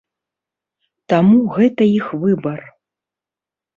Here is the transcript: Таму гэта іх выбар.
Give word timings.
Таму 1.13 1.37
гэта 1.57 1.83
іх 1.99 2.05
выбар. 2.25 2.61